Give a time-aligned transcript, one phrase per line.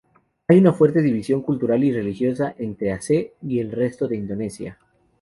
[0.47, 4.79] Hay una fuerte división cultural y religiosa entre Aceh y el resto de Indonesia.